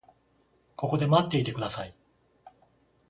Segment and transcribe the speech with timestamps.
[0.77, 1.93] ここで待っていてください。